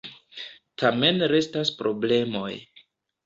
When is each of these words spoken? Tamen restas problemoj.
Tamen 0.83 1.21
restas 1.33 1.71
problemoj. 1.83 2.49